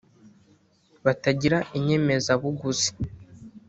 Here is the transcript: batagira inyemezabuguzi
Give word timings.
batagira 1.05 1.57
inyemezabuguzi 1.77 2.89